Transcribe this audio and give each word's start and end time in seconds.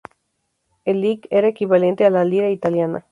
El 0.83 1.01
lek 1.01 1.27
era 1.29 1.47
equivalente 1.47 2.05
a 2.05 2.09
la 2.09 2.25
lira 2.25 2.49
italiana. 2.49 3.05